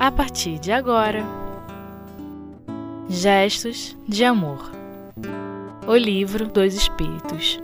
a 0.00 0.10
partir 0.10 0.58
de 0.58 0.72
agora. 0.72 1.22
Gestos 3.06 3.94
de 4.08 4.24
Amor 4.24 4.70
O 5.86 5.94
Livro 5.94 6.48
dos 6.48 6.72
Espíritos 6.72 7.60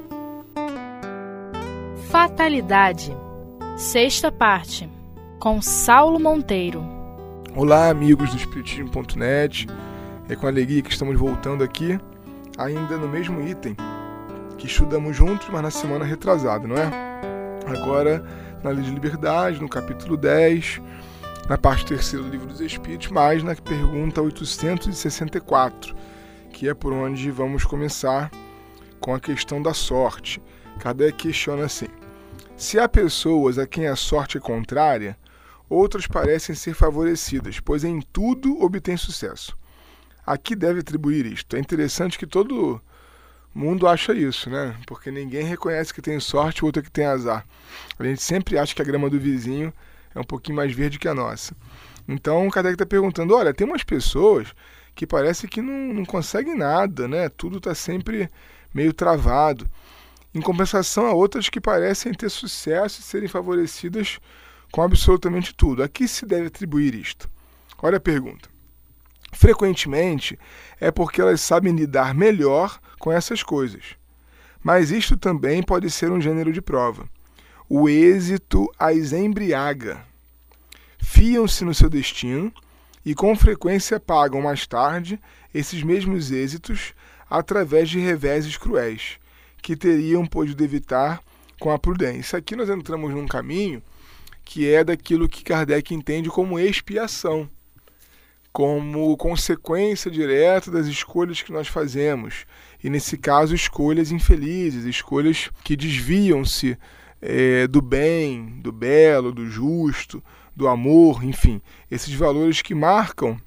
Fatalidade 2.10 3.16
Sexta 3.78 4.30
parte 4.30 4.86
com 5.38 5.62
Saulo 5.62 6.20
Monteiro. 6.20 6.84
Olá, 7.54 7.88
amigos 7.88 8.28
do 8.30 8.36
Espiritismo.net. 8.36 9.66
É 10.28 10.36
com 10.36 10.46
alegria 10.46 10.82
que 10.82 10.90
estamos 10.90 11.16
voltando 11.18 11.64
aqui, 11.64 11.98
ainda 12.58 12.98
no 12.98 13.08
mesmo 13.08 13.40
item 13.48 13.74
que 14.58 14.66
estudamos 14.66 15.16
juntos, 15.16 15.48
mas 15.50 15.62
na 15.62 15.70
semana 15.70 16.04
retrasada, 16.04 16.68
não 16.68 16.76
é? 16.76 16.90
Agora, 17.66 18.22
na 18.62 18.70
Lei 18.70 18.84
de 18.84 18.90
Liberdade, 18.90 19.58
no 19.58 19.70
capítulo 19.70 20.18
10 20.18 20.82
na 21.48 21.56
parte 21.56 21.86
terceira 21.86 22.24
do 22.24 22.30
Livro 22.30 22.48
dos 22.48 22.60
Espíritos, 22.60 23.08
mas 23.08 23.42
na 23.42 23.54
pergunta 23.54 24.20
864, 24.20 25.94
que 26.50 26.68
é 26.68 26.74
por 26.74 26.92
onde 26.92 27.30
vamos 27.30 27.64
começar 27.64 28.30
com 28.98 29.14
a 29.14 29.20
questão 29.20 29.62
da 29.62 29.72
sorte. 29.72 30.42
Kardec 30.80 31.16
questiona 31.16 31.66
assim: 31.66 31.86
se 32.56 32.80
há 32.80 32.88
pessoas 32.88 33.58
a 33.58 33.66
quem 33.66 33.86
a 33.86 33.94
sorte 33.94 34.38
é 34.38 34.40
contrária, 34.40 35.16
outras 35.70 36.08
parecem 36.08 36.54
ser 36.54 36.74
favorecidas, 36.74 37.60
pois 37.60 37.84
em 37.84 38.00
tudo 38.00 38.60
obtém 38.60 38.96
sucesso. 38.96 39.56
Aqui 40.26 40.56
deve 40.56 40.80
atribuir 40.80 41.26
isto. 41.26 41.54
É 41.54 41.60
interessante 41.60 42.18
que 42.18 42.26
todo 42.26 42.80
mundo 43.54 43.86
acha 43.86 44.12
isso, 44.12 44.50
né? 44.50 44.74
Porque 44.84 45.12
ninguém 45.12 45.44
reconhece 45.44 45.94
que 45.94 46.02
tem 46.02 46.18
sorte, 46.18 46.64
o 46.64 46.66
outro 46.66 46.80
é 46.80 46.84
que 46.84 46.90
tem 46.90 47.06
azar. 47.06 47.46
A 47.96 48.02
gente 48.02 48.20
sempre 48.20 48.58
acha 48.58 48.74
que 48.74 48.82
a 48.82 48.84
grama 48.84 49.08
do 49.08 49.20
vizinho 49.20 49.72
é 50.16 50.20
um 50.20 50.24
pouquinho 50.24 50.56
mais 50.56 50.72
verde 50.72 50.98
que 50.98 51.06
a 51.06 51.14
nossa. 51.14 51.54
Então 52.08 52.46
o 52.46 52.50
Kardec 52.50 52.74
está 52.74 52.86
perguntando: 52.86 53.36
olha, 53.36 53.52
tem 53.52 53.66
umas 53.66 53.84
pessoas 53.84 54.48
que 54.94 55.06
parece 55.06 55.46
que 55.46 55.60
não, 55.60 55.92
não 55.92 56.04
conseguem 56.04 56.56
nada, 56.56 57.06
né? 57.06 57.28
Tudo 57.28 57.58
está 57.58 57.74
sempre 57.74 58.30
meio 58.72 58.94
travado. 58.94 59.68
Em 60.34 60.40
compensação, 60.40 61.06
há 61.06 61.12
outras 61.12 61.48
que 61.48 61.60
parecem 61.60 62.12
ter 62.14 62.30
sucesso 62.30 63.00
e 63.00 63.04
serem 63.04 63.28
favorecidas 63.28 64.18
com 64.72 64.82
absolutamente 64.82 65.54
tudo. 65.54 65.82
A 65.82 65.88
que 65.88 66.08
se 66.08 66.24
deve 66.24 66.46
atribuir 66.46 66.94
isto? 66.94 67.28
Olha 67.82 67.98
a 67.98 68.00
pergunta. 68.00 68.48
Frequentemente 69.32 70.38
é 70.80 70.90
porque 70.90 71.20
elas 71.20 71.42
sabem 71.42 71.74
lidar 71.74 72.14
melhor 72.14 72.80
com 72.98 73.12
essas 73.12 73.42
coisas. 73.42 73.96
Mas 74.62 74.90
isto 74.90 75.16
também 75.16 75.62
pode 75.62 75.90
ser 75.90 76.10
um 76.10 76.20
gênero 76.20 76.52
de 76.52 76.62
prova 76.62 77.06
o 77.68 77.88
êxito 77.88 78.72
as 78.78 79.12
embriaga. 79.12 80.04
Fiam-se 80.98 81.64
no 81.64 81.74
seu 81.74 81.88
destino 81.88 82.52
e 83.04 83.14
com 83.14 83.34
frequência 83.36 83.98
pagam 83.98 84.40
mais 84.40 84.66
tarde 84.66 85.20
esses 85.54 85.82
mesmos 85.82 86.30
êxitos 86.30 86.92
através 87.28 87.88
de 87.88 87.98
reveses 87.98 88.56
cruéis, 88.56 89.18
que 89.62 89.76
teriam 89.76 90.26
podido 90.26 90.62
evitar 90.62 91.20
com 91.58 91.70
a 91.70 91.78
prudência. 91.78 92.38
Aqui 92.38 92.54
nós 92.54 92.68
entramos 92.68 93.12
num 93.12 93.26
caminho 93.26 93.82
que 94.44 94.68
é 94.72 94.84
daquilo 94.84 95.28
que 95.28 95.42
Kardec 95.42 95.92
entende 95.92 96.28
como 96.28 96.58
expiação, 96.58 97.50
como 98.52 99.16
consequência 99.16 100.08
direta 100.08 100.70
das 100.70 100.86
escolhas 100.86 101.42
que 101.42 101.52
nós 101.52 101.66
fazemos. 101.66 102.46
E 102.82 102.88
nesse 102.88 103.18
caso, 103.18 103.54
escolhas 103.54 104.12
infelizes, 104.12 104.84
escolhas 104.84 105.50
que 105.64 105.76
desviam-se 105.76 106.78
é, 107.20 107.66
do 107.66 107.80
bem, 107.80 108.60
do 108.60 108.72
belo, 108.72 109.32
do 109.32 109.48
justo, 109.48 110.22
do 110.54 110.68
amor, 110.68 111.22
enfim, 111.24 111.60
esses 111.90 112.12
valores 112.14 112.62
que 112.62 112.74
marcam 112.74 113.38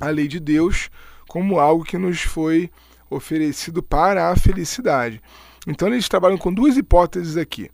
a 0.00 0.08
lei 0.08 0.26
de 0.26 0.40
Deus 0.40 0.90
como 1.28 1.58
algo 1.58 1.84
que 1.84 1.96
nos 1.96 2.20
foi 2.20 2.70
oferecido 3.08 3.82
para 3.82 4.30
a 4.30 4.36
felicidade. 4.36 5.22
Então 5.66 5.88
eles 5.88 6.08
trabalham 6.08 6.36
com 6.36 6.52
duas 6.52 6.76
hipóteses 6.76 7.36
aqui. 7.36 7.70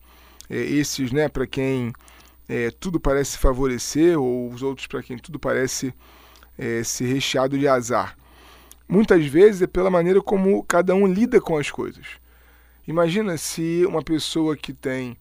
É, 0.48 0.56
esses, 0.56 1.12
né, 1.12 1.28
para 1.28 1.46
quem 1.46 1.92
é, 2.48 2.70
tudo 2.70 3.00
parece 3.00 3.38
favorecer, 3.38 4.18
ou 4.18 4.50
os 4.50 4.62
outros 4.62 4.86
para 4.86 5.02
quem 5.02 5.18
tudo 5.18 5.38
parece 5.38 5.94
é, 6.56 6.82
ser 6.82 7.06
recheado 7.12 7.58
de 7.58 7.68
azar. 7.68 8.16
Muitas 8.88 9.24
vezes 9.26 9.62
é 9.62 9.66
pela 9.66 9.90
maneira 9.90 10.20
como 10.22 10.62
cada 10.64 10.94
um 10.94 11.06
lida 11.06 11.40
com 11.40 11.58
as 11.58 11.70
coisas. 11.70 12.06
Imagina 12.88 13.36
se 13.36 13.84
uma 13.84 14.02
pessoa 14.02 14.56
que 14.56 14.72
tem 14.72 15.14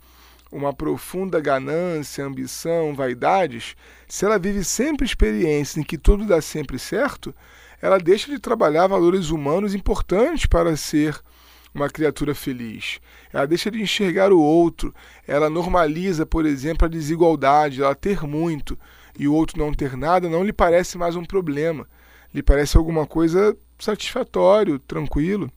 uma 0.49 0.71
profunda 0.71 1.37
ganância, 1.41 2.23
ambição, 2.23 2.95
vaidades, 2.95 3.75
se 4.07 4.23
ela 4.23 4.39
vive 4.39 4.63
sempre 4.63 5.05
experiências 5.05 5.75
em 5.75 5.83
que 5.83 5.97
tudo 5.97 6.25
dá 6.25 6.39
sempre 6.39 6.79
certo, 6.79 7.35
ela 7.81 7.97
deixa 7.97 8.31
de 8.31 8.39
trabalhar 8.39 8.87
valores 8.87 9.31
humanos 9.31 9.75
importantes 9.75 10.45
para 10.45 10.77
ser 10.77 11.19
uma 11.75 11.89
criatura 11.89 12.33
feliz. 12.33 13.01
Ela 13.33 13.45
deixa 13.45 13.69
de 13.69 13.81
enxergar 13.81 14.31
o 14.31 14.39
outro, 14.41 14.95
ela 15.27 15.49
normaliza, 15.49 16.25
por 16.25 16.45
exemplo, 16.45 16.85
a 16.85 16.89
desigualdade, 16.89 17.83
ela 17.83 17.93
ter 17.93 18.21
muito 18.21 18.79
e 19.19 19.27
o 19.27 19.33
outro 19.33 19.59
não 19.59 19.73
ter 19.73 19.97
nada 19.97 20.29
não 20.29 20.41
lhe 20.41 20.53
parece 20.53 20.97
mais 20.97 21.17
um 21.17 21.25
problema, 21.25 21.85
lhe 22.33 22.41
parece 22.41 22.77
alguma 22.77 23.05
coisa 23.05 23.53
satisfatório, 23.77 24.79
tranquilo. 24.79 25.51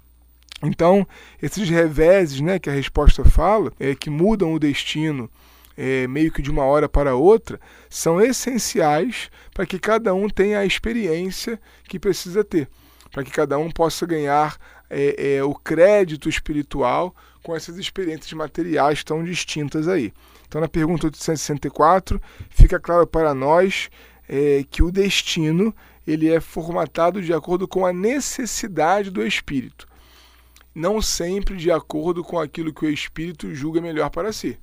Então, 0.63 1.07
esses 1.43 1.69
reveses 1.69 2.41
né, 2.41 2.59
que 2.59 2.69
a 2.69 2.73
resposta 2.73 3.25
fala, 3.25 3.73
é, 3.81 3.95
que 3.95 4.11
mudam 4.11 4.53
o 4.53 4.59
destino 4.59 5.31
é, 5.77 6.07
meio 6.07 6.31
que 6.31 6.43
de 6.43 6.51
uma 6.51 6.65
hora 6.65 6.89
para 6.89 7.15
outra, 7.15 7.59
são 7.89 8.21
essenciais 8.21 9.31
para 9.55 9.65
que 9.65 9.79
cada 9.79 10.15
um 10.15 10.29
tenha 10.29 10.59
a 10.59 10.67
experiência 10.67 11.59
que 11.89 11.99
precisa 11.99 12.45
ter, 12.45 12.69
para 13.11 13.25
que 13.25 13.31
cada 13.31 13.59
um 13.59 13.71
possa 13.71 14.05
ganhar 14.05 14.59
é, 14.91 15.37
é, 15.37 15.45
o 15.45 15.55
crédito 15.55 16.29
espiritual 16.29 17.15
com 17.43 17.57
essas 17.57 17.79
experiências 17.79 18.33
materiais 18.35 19.03
tão 19.03 19.25
distintas 19.25 19.89
aí. 19.89 20.13
Então, 20.47 20.61
na 20.61 20.69
pergunta 20.69 21.07
864, 21.07 22.21
fica 22.51 22.79
claro 22.79 23.07
para 23.07 23.33
nós 23.33 23.89
é, 24.29 24.63
que 24.71 24.83
o 24.83 24.91
destino 24.91 25.75
ele 26.07 26.31
é 26.31 26.41
formatado 26.41 27.23
de 27.23 27.33
acordo 27.33 27.67
com 27.67 27.87
a 27.87 27.93
necessidade 27.93 29.11
do 29.11 29.25
espírito 29.25 29.90
não 30.75 31.03
sempre 31.03 31.57
de 31.57 31.71
acordo 31.71 32.23
com 32.23 32.39
aquilo 32.39 32.73
que 32.73 32.85
o 32.85 32.91
espírito 32.91 33.55
julga 33.55 33.81
melhor 33.81 34.11
para 34.11 34.33
si. 34.33 34.59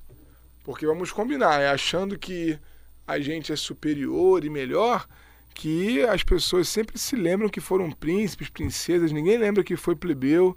Porque 0.64 0.86
vamos 0.86 1.12
combinar, 1.12 1.60
é 1.60 1.68
achando 1.68 2.18
que 2.18 2.58
a 3.06 3.18
gente 3.18 3.52
é 3.52 3.56
superior 3.56 4.44
e 4.44 4.50
melhor 4.50 5.06
que 5.54 6.02
as 6.02 6.22
pessoas 6.22 6.68
sempre 6.68 6.98
se 6.98 7.16
lembram 7.16 7.48
que 7.48 7.60
foram 7.60 7.90
príncipes, 7.90 8.48
princesas, 8.48 9.10
ninguém 9.10 9.36
lembra 9.36 9.64
que 9.64 9.76
foi 9.76 9.96
plebeu, 9.96 10.56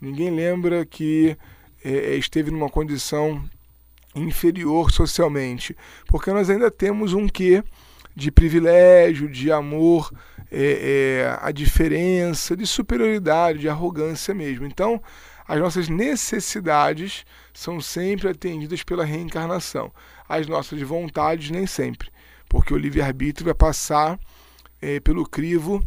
ninguém 0.00 0.30
lembra 0.30 0.86
que 0.86 1.36
é, 1.84 1.90
é 1.90 2.16
esteve 2.16 2.50
numa 2.50 2.68
condição 2.68 3.42
inferior 4.14 4.90
socialmente, 4.90 5.76
porque 6.06 6.30
nós 6.30 6.48
ainda 6.48 6.70
temos 6.70 7.12
um 7.12 7.28
quê 7.28 7.62
de 8.16 8.32
privilégio, 8.32 9.28
de 9.28 9.52
amor 9.52 10.10
é, 10.50 11.20
é, 11.20 11.38
a 11.42 11.52
diferença, 11.52 12.56
de 12.56 12.66
superioridade, 12.66 13.58
de 13.58 13.68
arrogância 13.68 14.32
mesmo. 14.34 14.66
Então, 14.66 15.02
as 15.46 15.60
nossas 15.60 15.88
necessidades 15.90 17.26
são 17.52 17.78
sempre 17.78 18.30
atendidas 18.30 18.82
pela 18.82 19.04
reencarnação, 19.04 19.92
as 20.26 20.46
nossas 20.46 20.80
vontades 20.80 21.50
nem 21.50 21.66
sempre, 21.66 22.10
porque 22.48 22.72
o 22.72 22.78
livre-arbítrio 22.78 23.44
vai 23.44 23.54
passar 23.54 24.18
é, 24.80 24.98
pelo 24.98 25.28
crivo 25.28 25.84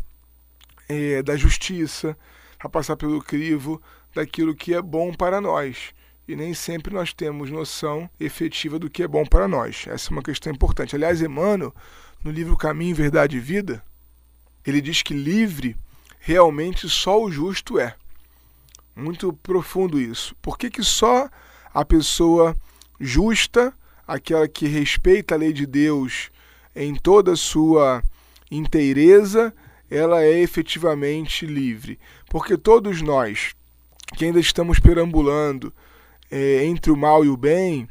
é, 0.87 1.23
da 1.23 1.35
justiça, 1.35 2.15
vai 2.61 2.71
passar 2.71 2.95
pelo 2.95 3.21
crivo 3.21 3.81
daquilo 4.13 4.55
que 4.55 4.73
é 4.73 4.81
bom 4.81 5.13
para 5.13 5.41
nós. 5.41 5.93
E 6.27 6.35
nem 6.35 6.53
sempre 6.53 6.93
nós 6.93 7.11
temos 7.11 7.49
noção 7.49 8.07
efetiva 8.19 8.77
do 8.77 8.87
que 8.87 9.01
é 9.01 9.07
bom 9.07 9.25
para 9.25 9.47
nós. 9.47 9.85
Essa 9.87 10.09
é 10.09 10.11
uma 10.11 10.21
questão 10.21 10.53
importante. 10.53 10.95
Aliás, 10.95 11.23
Emmanuel, 11.23 11.73
no 12.23 12.31
livro 12.31 12.57
Caminho, 12.57 12.95
Verdade 12.95 13.37
e 13.37 13.39
Vida, 13.39 13.83
ele 14.65 14.81
diz 14.81 15.01
que 15.01 15.13
livre 15.13 15.75
realmente 16.19 16.89
só 16.89 17.21
o 17.21 17.31
justo 17.31 17.79
é. 17.79 17.95
Muito 18.95 19.31
profundo 19.31 19.99
isso. 19.99 20.35
Por 20.41 20.57
que, 20.57 20.69
que 20.69 20.83
só 20.83 21.29
a 21.73 21.85
pessoa 21.85 22.55
justa, 22.99 23.73
aquela 24.05 24.47
que 24.47 24.67
respeita 24.67 25.35
a 25.35 25.37
lei 25.37 25.53
de 25.53 25.65
Deus 25.65 26.29
em 26.75 26.93
toda 26.95 27.31
a 27.31 27.37
sua 27.37 28.03
inteireza, 28.51 29.53
ela 29.89 30.21
é 30.23 30.39
efetivamente 30.39 31.45
livre? 31.45 31.97
Porque 32.29 32.57
todos 32.57 33.01
nós 33.01 33.55
que 34.15 34.25
ainda 34.25 34.39
estamos 34.39 34.79
perambulando 34.79 35.73
é, 36.29 36.65
entre 36.65 36.91
o 36.91 36.97
mal 36.97 37.23
e 37.23 37.29
o 37.29 37.37
bem, 37.37 37.87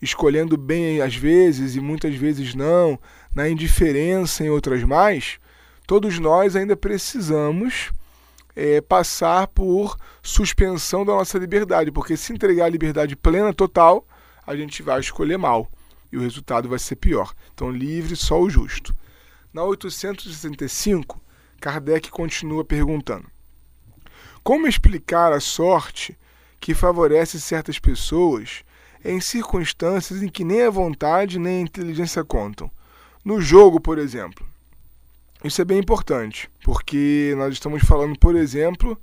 escolhendo 0.00 0.56
bem 0.56 1.00
às 1.00 1.14
vezes 1.14 1.74
e 1.76 1.80
muitas 1.80 2.14
vezes 2.14 2.54
não, 2.54 2.98
na 3.34 3.48
indiferença 3.48 4.44
em 4.44 4.50
outras 4.50 4.82
mais, 4.82 5.38
todos 5.86 6.18
nós 6.18 6.54
ainda 6.54 6.76
precisamos 6.76 7.90
é, 8.54 8.80
passar 8.80 9.46
por 9.48 9.96
suspensão 10.22 11.04
da 11.04 11.14
nossa 11.14 11.38
liberdade, 11.38 11.90
porque 11.90 12.16
se 12.16 12.32
entregar 12.32 12.66
a 12.66 12.70
liberdade 12.70 13.16
plena, 13.16 13.52
total, 13.52 14.06
a 14.46 14.54
gente 14.54 14.82
vai 14.82 15.00
escolher 15.00 15.38
mal 15.38 15.70
e 16.10 16.16
o 16.16 16.20
resultado 16.20 16.68
vai 16.68 16.78
ser 16.78 16.96
pior. 16.96 17.32
Então, 17.54 17.70
livre 17.70 18.14
só 18.16 18.40
o 18.40 18.50
justo. 18.50 18.94
Na 19.52 19.64
865, 19.64 21.20
Kardec 21.60 22.10
continua 22.10 22.64
perguntando: 22.64 23.30
Como 24.42 24.66
explicar 24.66 25.32
a 25.32 25.40
sorte 25.40 26.18
que 26.60 26.74
favorece 26.74 27.40
certas 27.40 27.78
pessoas 27.78 28.62
em 29.04 29.20
circunstâncias 29.20 30.22
em 30.22 30.28
que 30.28 30.44
nem 30.44 30.62
a 30.62 30.70
vontade 30.70 31.38
nem 31.38 31.58
a 31.58 31.62
inteligência 31.62 32.24
contam? 32.24 32.70
No 33.24 33.40
jogo, 33.40 33.80
por 33.80 33.98
exemplo. 33.98 34.46
Isso 35.44 35.60
é 35.60 35.64
bem 35.64 35.78
importante, 35.78 36.48
porque 36.64 37.34
nós 37.36 37.52
estamos 37.52 37.82
falando, 37.82 38.18
por 38.18 38.36
exemplo, 38.36 39.00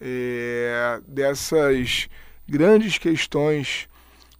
é, 0.00 1.00
dessas 1.06 2.08
grandes 2.48 2.98
questões 2.98 3.88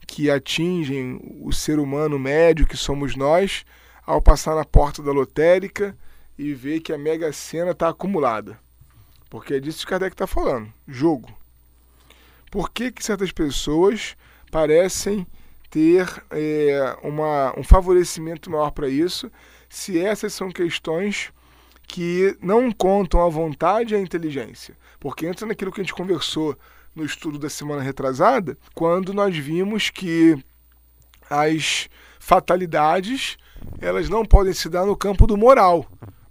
que 0.07 0.31
atingem 0.31 1.21
o 1.41 1.53
ser 1.53 1.79
humano 1.79 2.19
médio 2.19 2.67
que 2.67 2.77
somos 2.77 3.15
nós 3.15 3.65
ao 4.05 4.21
passar 4.21 4.57
na 4.57 4.65
porta 4.65 5.03
da 5.03 5.13
lotérica 5.13 5.97
e 6.37 6.53
ver 6.53 6.81
que 6.81 6.93
a 6.93 6.99
Mega 6.99 7.33
Sena 7.33 7.71
está 7.71 7.89
acumulada. 7.89 8.59
Porque 9.29 9.55
é 9.55 9.61
disso 9.61 9.81
que 9.81 9.91
Kardec 9.91 10.15
está 10.15 10.27
falando, 10.27 10.73
jogo. 10.89 11.33
Por 12.51 12.71
que, 12.71 12.91
que 12.91 13.05
certas 13.05 13.31
pessoas 13.31 14.17
parecem 14.51 15.25
ter 15.71 16.07
é, 16.31 16.97
uma, 17.03 17.59
um 17.59 17.63
favorecimento 17.63 18.51
maior 18.51 18.71
para 18.73 18.89
isso, 18.89 19.31
se 19.69 19.99
essas 19.99 20.35
são 20.35 20.51
questões 20.51 21.33
que 21.87 22.37
não 22.43 22.71
contam 22.73 23.21
a 23.21 23.29
vontade 23.29 23.95
e 23.95 23.97
a 23.97 24.01
inteligência? 24.01 24.77
Porque 24.99 25.27
entra 25.27 25.47
naquilo 25.47 25.73
que 25.73 25.81
a 25.81 25.85
gente 25.85 25.95
conversou 25.95 26.57
no 26.95 27.05
estudo 27.05 27.39
da 27.39 27.49
semana 27.49 27.81
retrasada, 27.81 28.59
quando 28.75 29.15
nós 29.15 29.37
vimos 29.37 29.91
que 29.91 30.37
as 31.31 31.89
fatalidades 32.19 33.39
elas 33.81 34.09
não 34.09 34.25
podem 34.25 34.53
se 34.53 34.69
dar 34.69 34.85
no 34.85 34.97
campo 34.97 35.27
do 35.27 35.37
moral, 35.37 35.87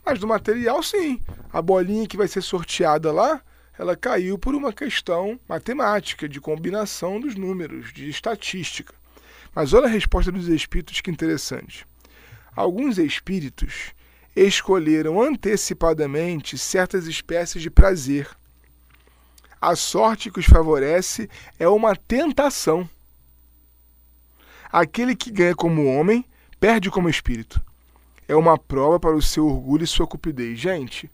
mas 0.06 0.19
do 0.19 0.27
material 0.27 0.83
sim. 0.83 1.19
A 1.51 1.62
bolinha 1.62 2.07
que 2.07 2.18
vai 2.18 2.27
ser 2.27 2.42
sorteada 2.42 3.12
lá, 3.12 3.42
ela 3.77 3.95
caiu 3.95 4.38
por 4.38 4.53
uma 4.53 4.74
questão 4.74 5.39
matemática, 5.47 6.27
de 6.27 6.42
combinação 6.42 7.19
dos 7.19 7.35
números, 7.35 7.94
de 7.94 8.09
estatística. 8.09 8.94
Mas 9.53 9.73
olha 9.73 9.85
a 9.85 9.89
resposta 9.89 10.31
dos 10.31 10.47
espíritos 10.47 11.01
que 11.01 11.11
interessante. 11.11 11.85
Alguns 12.55 12.97
espíritos 12.97 13.93
escolheram 14.35 15.21
antecipadamente 15.21 16.57
certas 16.57 17.07
espécies 17.07 17.61
de 17.61 17.69
prazer 17.69 18.29
a 19.61 19.75
sorte 19.75 20.31
que 20.31 20.39
os 20.39 20.45
favorece 20.45 21.29
é 21.59 21.67
uma 21.67 21.95
tentação. 21.95 22.89
Aquele 24.71 25.15
que 25.15 25.31
ganha 25.31 25.55
como 25.55 25.85
homem 25.85 26.23
perde 26.59 26.89
como 26.89 27.09
espírito. 27.09 27.61
É 28.27 28.35
uma 28.35 28.57
prova 28.57 28.99
para 28.99 29.15
o 29.15 29.21
seu 29.21 29.47
orgulho 29.47 29.83
e 29.83 29.87
sua 29.87 30.07
cupidez. 30.07 30.59
Gente, 30.59 31.11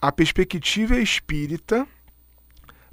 a 0.00 0.10
perspectiva 0.12 0.96
espírita 0.96 1.86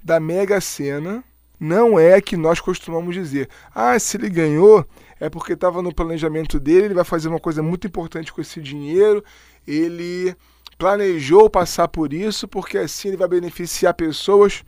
da 0.01 0.19
Mega 0.19 0.61
Sena 0.61 1.23
não 1.59 1.97
é 1.99 2.21
que 2.21 2.37
nós 2.37 2.59
costumamos 2.59 3.15
dizer. 3.15 3.49
Ah, 3.73 3.97
se 3.97 4.17
ele 4.17 4.29
ganhou 4.29 4.85
é 5.19 5.29
porque 5.29 5.53
estava 5.53 5.81
no 5.81 5.93
planejamento 5.93 6.59
dele, 6.59 6.85
ele 6.85 6.93
vai 6.93 7.03
fazer 7.03 7.27
uma 7.27 7.39
coisa 7.39 7.63
muito 7.63 7.87
importante 7.87 8.31
com 8.31 8.39
esse 8.39 8.61
dinheiro, 8.61 9.23
ele 9.65 10.35
planejou 10.77 11.49
passar 11.49 11.87
por 11.87 12.13
isso, 12.13 12.47
porque 12.47 12.77
assim 12.77 13.09
ele 13.09 13.17
vai 13.17 13.27
beneficiar 13.27 13.93
pessoas. 13.93 14.63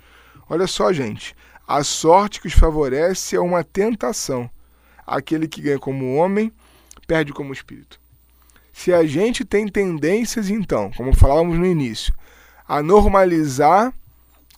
Olha 0.50 0.66
só, 0.66 0.92
gente, 0.92 1.36
a 1.68 1.84
sorte 1.84 2.42
que 2.42 2.48
os 2.48 2.54
favorece 2.54 3.36
é 3.36 3.40
uma 3.40 3.64
tentação. 3.64 4.50
Aquele 5.06 5.48
que 5.48 5.62
ganha 5.62 5.80
como 5.80 6.16
homem 6.16 6.52
perde 7.06 7.32
como 7.32 7.54
espírito. 7.54 8.00
Se 8.74 8.94
a 8.94 9.06
gente 9.06 9.44
tem 9.46 9.68
tendências, 9.68 10.50
então, 10.50 10.92
como 10.96 11.16
falávamos 11.16 11.58
no 11.58 11.66
início, 11.66 12.14
a 12.68 12.82
normalizar 12.82 13.94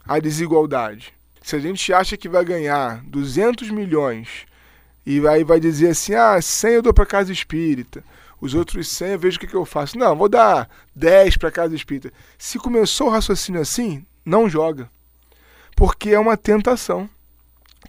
a 0.06 0.20
desigualdade. 0.20 1.14
Se 1.42 1.56
a 1.56 1.60
gente 1.60 1.92
acha 1.92 2.16
que 2.16 2.30
vai 2.30 2.46
ganhar 2.46 3.02
200 3.06 3.70
milhões 3.70 4.46
e 5.06 5.26
aí 5.28 5.44
vai 5.44 5.60
dizer 5.60 5.90
assim, 5.90 6.14
ah, 6.14 6.40
100 6.42 6.72
eu 6.72 6.82
dou 6.82 6.94
para 6.94 7.06
casa 7.06 7.32
espírita, 7.32 8.04
os 8.40 8.54
outros 8.54 8.88
100 8.88 9.10
eu 9.10 9.20
vejo 9.20 9.38
o 9.38 9.40
que, 9.40 9.48
que 9.48 9.56
eu 9.56 9.66
faço. 9.66 9.98
Não, 9.98 10.16
vou 10.16 10.28
dar 10.28 10.70
10 10.96 11.38
para 11.38 11.52
casa 11.52 11.76
espírita. 11.76 12.12
Se 12.38 12.58
começou 12.58 13.08
o 13.08 13.10
raciocínio 13.12 13.62
assim, 13.62 14.06
não 14.26 14.50
joga. 14.50 14.90
Porque 15.76 16.10
é 16.10 16.20
uma 16.20 16.36
tentação. 16.36 17.10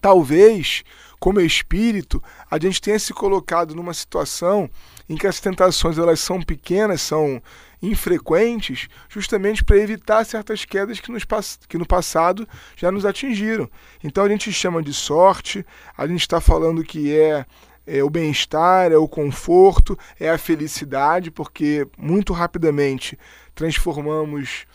Talvez, 0.00 0.84
como 1.19 1.40
espírito, 1.40 2.22
a 2.50 2.58
gente 2.58 2.81
tenha 2.81 2.98
se 2.98 3.12
colocado 3.14 3.75
numa 3.75 3.94
situação 3.94 4.69
em 5.08 5.16
que 5.16 5.26
as 5.26 5.40
tentações 5.40 5.98
elas 5.98 6.20
são 6.20 6.40
pequenas, 6.43 7.00
são 7.00 7.43
infrequentes, 7.82 8.88
justamente 9.08 9.64
para 9.64 9.76
evitar 9.76 10.25
certas 10.25 10.64
quedas 10.64 11.00
que, 11.00 11.11
nos, 11.11 11.25
que 11.69 11.76
no 11.76 11.87
passado 11.87 12.49
já 12.76 12.93
nos 12.93 13.05
atingiram. 13.05 13.69
Então 14.02 14.25
a 14.25 14.29
gente 14.29 14.52
chama 14.52 14.81
de 14.82 14.94
sorte, 14.94 15.67
a 15.96 16.06
gente 16.06 16.20
está 16.20 16.40
falando 16.40 16.84
que 16.84 17.14
é 17.14 17.44
é 17.84 18.02
o 18.02 18.08
bem-estar, 18.08 18.93
é 18.93 18.96
o 18.96 19.08
conforto, 19.08 19.99
é 20.19 20.31
a 20.31 20.38
felicidade, 20.38 21.32
porque 21.32 21.87
muito 21.99 22.32
rapidamente 22.32 23.19
transformamos 23.55 24.67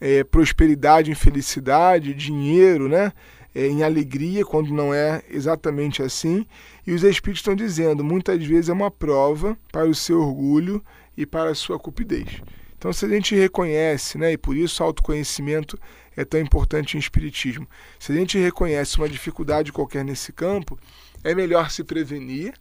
é, 0.00 0.24
prosperidade 0.24 1.10
em 1.10 1.14
felicidade, 1.14 2.12
dinheiro, 2.12 2.88
né? 2.88 3.12
É, 3.54 3.66
em 3.68 3.82
alegria, 3.82 4.44
quando 4.44 4.74
não 4.74 4.92
é 4.92 5.22
exatamente 5.30 6.02
assim. 6.02 6.44
E 6.86 6.92
os 6.92 7.02
Espíritos 7.02 7.40
estão 7.40 7.54
dizendo, 7.54 8.04
muitas 8.04 8.44
vezes 8.44 8.68
é 8.68 8.72
uma 8.72 8.90
prova 8.90 9.56
para 9.72 9.86
o 9.86 9.94
seu 9.94 10.20
orgulho 10.20 10.82
e 11.16 11.24
para 11.24 11.50
a 11.50 11.54
sua 11.54 11.78
cupidez. 11.78 12.42
Então, 12.78 12.92
se 12.92 13.06
a 13.06 13.08
gente 13.08 13.34
reconhece, 13.34 14.18
né, 14.18 14.32
e 14.32 14.36
por 14.36 14.56
isso 14.56 14.82
o 14.82 14.86
autoconhecimento 14.86 15.78
é 16.16 16.24
tão 16.24 16.40
importante 16.40 16.96
em 16.96 17.00
Espiritismo, 17.00 17.66
se 17.98 18.12
a 18.12 18.14
gente 18.14 18.38
reconhece 18.38 18.98
uma 18.98 19.08
dificuldade 19.08 19.72
qualquer 19.72 20.04
nesse 20.04 20.32
campo, 20.32 20.78
é 21.24 21.34
melhor 21.34 21.70
se 21.70 21.82
prevenir 21.82 22.54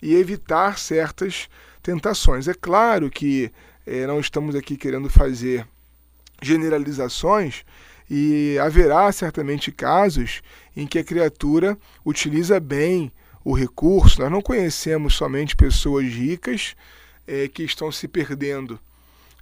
e 0.00 0.14
evitar 0.14 0.78
certas 0.78 1.48
tentações. 1.82 2.48
É 2.48 2.54
claro 2.54 3.10
que 3.10 3.50
é, 3.86 4.06
não 4.06 4.20
estamos 4.20 4.54
aqui 4.54 4.76
querendo 4.76 5.10
fazer 5.10 5.66
generalizações 6.42 7.64
e 8.08 8.56
haverá 8.58 9.10
certamente 9.10 9.72
casos 9.72 10.42
em 10.76 10.86
que 10.86 10.98
a 10.98 11.04
criatura 11.04 11.76
utiliza 12.04 12.60
bem 12.60 13.10
o 13.44 13.52
recurso. 13.52 14.20
Nós 14.20 14.30
não 14.30 14.42
conhecemos 14.42 15.14
somente 15.14 15.56
pessoas 15.56 16.06
ricas 16.06 16.74
é, 17.26 17.48
que 17.48 17.62
estão 17.62 17.90
se 17.90 18.06
perdendo 18.06 18.78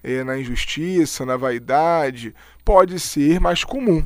é, 0.03 0.23
na 0.23 0.39
injustiça, 0.39 1.25
na 1.25 1.37
vaidade. 1.37 2.35
Pode 2.65 2.99
ser 3.01 3.41
mais 3.41 3.65
comum 3.65 4.05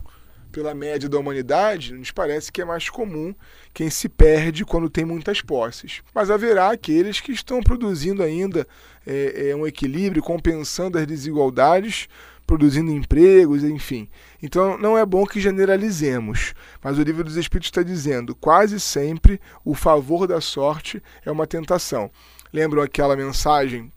pela 0.51 0.75
média 0.75 1.09
da 1.09 1.19
humanidade, 1.19 1.93
nos 1.93 2.11
parece 2.11 2.51
que 2.51 2.63
é 2.63 2.65
mais 2.65 2.89
comum 2.89 3.35
quem 3.75 3.91
se 3.91 4.09
perde 4.09 4.65
quando 4.65 4.89
tem 4.89 5.05
muitas 5.05 5.41
posses. 5.41 6.03
Mas 6.15 6.31
haverá 6.31 6.71
aqueles 6.71 7.21
que 7.21 7.33
estão 7.33 7.63
produzindo 7.63 8.23
ainda 8.23 8.67
é, 9.07 9.51
é, 9.51 9.57
um 9.57 9.67
equilíbrio, 9.67 10.23
compensando 10.23 10.99
as 10.99 11.07
desigualdades, 11.07 12.09
produzindo 12.47 12.91
empregos, 12.91 13.63
enfim. 13.63 14.09
Então 14.43 14.79
não 14.79 14.97
é 14.97 15.05
bom 15.05 15.27
que 15.27 15.39
generalizemos, 15.39 16.55
mas 16.83 16.99
o 16.99 17.03
livro 17.03 17.23
dos 17.23 17.37
Espíritos 17.37 17.69
está 17.69 17.83
dizendo: 17.83 18.35
quase 18.35 18.81
sempre 18.81 19.41
o 19.65 19.75
favor 19.75 20.27
da 20.27 20.41
sorte 20.41 21.03
é 21.25 21.31
uma 21.31 21.47
tentação. 21.47 22.11
Lembram 22.53 22.83
aquela 22.83 23.17
mensagem 23.17 23.93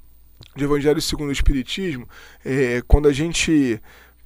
de 0.56 0.64
Evangelho 0.64 1.02
segundo 1.02 1.30
o 1.30 1.34
Espiritismo? 1.34 2.08
É, 2.44 2.82
quando 2.88 3.08
a 3.08 3.14
gente 3.14 3.82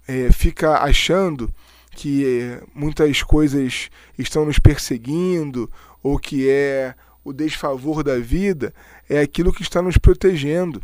é, 0.07 0.31
fica 0.31 0.79
achando 0.79 1.53
que 1.91 2.59
muitas 2.73 3.23
coisas 3.23 3.89
estão 4.17 4.45
nos 4.45 4.59
perseguindo 4.59 5.71
ou 6.03 6.19
que 6.19 6.49
é 6.49 6.93
o 7.23 7.33
desfavor 7.33 8.03
da 8.03 8.19
vida, 8.19 8.73
é 9.09 9.19
aquilo 9.19 9.53
que 9.53 9.63
está 9.63 9.81
nos 9.81 9.97
protegendo. 9.97 10.81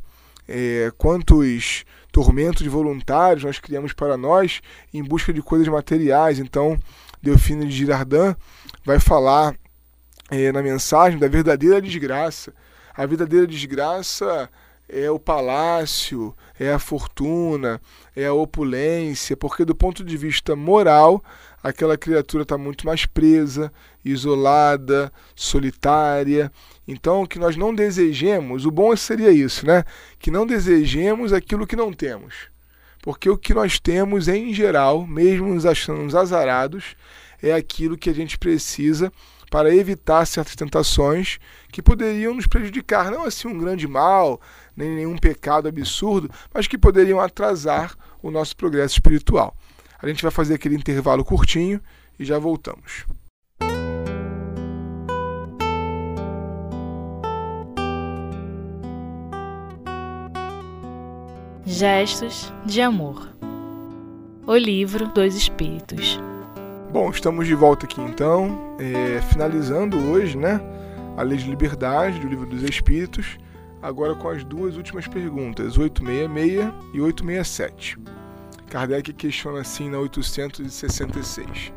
É, 0.48 0.92
quantos 0.98 1.86
tormentos 2.12 2.66
voluntários 2.66 3.44
nós 3.44 3.60
criamos 3.60 3.94
para 3.94 4.18
nós 4.18 4.62
em 4.94 5.04
busca 5.04 5.32
de 5.32 5.42
coisas 5.42 5.68
materiais. 5.68 6.40
Então, 6.40 6.78
Delfino 7.22 7.66
de 7.66 7.72
Girardin 7.72 8.36
vai 8.84 9.00
falar 9.00 9.56
é, 10.30 10.52
na 10.52 10.62
mensagem 10.62 11.20
da 11.20 11.28
verdadeira 11.28 11.82
desgraça. 11.82 12.54
A 13.02 13.06
verdadeira 13.08 13.48
desgraça 13.48 14.48
é 14.88 15.10
o 15.10 15.18
palácio, 15.18 16.36
é 16.60 16.72
a 16.72 16.78
fortuna, 16.78 17.82
é 18.16 18.28
a 18.28 18.34
opulência, 18.34 19.36
porque 19.36 19.66
do 19.66 19.74
ponto 19.74 20.04
de 20.04 20.16
vista 20.16 20.56
moral, 20.56 21.24
aquela 21.64 21.98
criatura 21.98 22.44
está 22.44 22.60
muito 22.60 22.86
mais 22.86 23.08
presa, 23.08 23.74
isolada, 24.06 25.12
solitária. 25.36 26.52
Então, 26.88 27.26
que 27.26 27.40
nós 27.40 27.56
não 27.56 27.74
desejemos, 27.74 28.68
o 28.68 28.72
bom 28.72 28.96
seria 28.96 29.32
isso, 29.32 29.66
né? 29.66 29.84
Que 30.20 30.30
não 30.30 30.46
desejemos 30.46 31.34
aquilo 31.34 31.66
que 31.66 31.76
não 31.76 31.92
temos. 31.92 32.50
Porque 33.02 33.28
o 33.28 33.36
que 33.36 33.56
nós 33.56 33.80
temos, 33.80 34.28
em 34.28 34.54
geral, 34.54 35.08
mesmo 35.08 35.52
nos 35.52 35.66
achando 35.66 36.16
azarados, 36.16 36.96
é 37.42 37.52
aquilo 37.52 37.98
que 37.98 38.12
a 38.12 38.14
gente 38.14 38.38
precisa 38.38 39.12
para 39.52 39.76
evitar 39.76 40.26
certas 40.26 40.56
tentações 40.56 41.38
que 41.74 41.82
poderiam 41.82 42.34
nos 42.34 42.48
prejudicar, 42.48 43.12
não 43.12 43.26
assim 43.26 43.50
um 43.50 43.58
grande 43.60 43.86
mal, 43.86 44.40
nem 44.76 44.90
nenhum 44.90 45.18
pecado 45.18 45.68
absurdo, 45.68 46.32
mas 46.54 46.68
que 46.68 46.78
poderiam 46.78 47.20
atrasar 47.20 47.94
o 48.24 48.32
nosso 48.32 48.56
progresso 48.56 48.94
espiritual. 48.94 49.54
A 50.02 50.08
gente 50.08 50.24
vai 50.24 50.32
fazer 50.32 50.54
aquele 50.54 50.76
intervalo 50.76 51.26
curtinho 51.26 51.82
e 52.18 52.24
já 52.24 52.40
voltamos. 52.40 53.06
Gestos 61.66 62.54
de 62.66 62.82
Amor 62.82 63.36
O 64.48 64.56
Livro 64.56 65.10
dos 65.10 65.36
Espíritos 65.36 66.18
Bom, 66.92 67.10
estamos 67.10 67.48
de 67.48 67.56
volta 67.56 67.86
aqui 67.86 68.02
então, 68.02 68.76
é, 68.78 69.22
finalizando 69.22 69.98
hoje, 69.98 70.38
né, 70.38 70.60
a 71.16 71.24
Lei 71.24 71.38
de 71.38 71.50
Liberdade 71.50 72.20
do 72.20 72.28
Livro 72.28 72.46
dos 72.46 72.64
Espíritos, 72.64 73.38
agora 73.82 74.14
com 74.14 74.28
as 74.28 74.44
duas 74.44 74.76
últimas 74.76 75.08
perguntas, 75.08 75.78
866 75.78 76.74
e 76.94 77.00
867. 77.00 77.98
Kardec 78.70 79.14
questiona 79.14 79.62
assim 79.62 79.90
na 79.90 80.00
866. 80.00 81.72